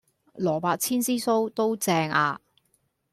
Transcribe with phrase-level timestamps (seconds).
[0.33, 2.41] 蘿蔔千絲酥都正呀